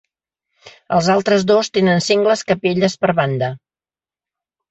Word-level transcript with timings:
Els 0.95 1.09
altres 1.15 1.43
dos 1.51 1.69
tenen 1.75 2.01
sengles 2.07 2.43
capelles 2.53 2.97
per 3.05 3.13
banda. 3.21 3.51